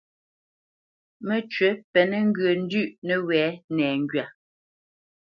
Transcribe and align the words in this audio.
Məcywǐ 1.27 1.69
pɛ́nə 1.91 2.17
ŋgyə̂ 2.27 2.51
ndʉ̌ʼ 2.63 2.89
nəwɛ̌ 3.07 3.45
nɛŋgywa. 3.75 4.25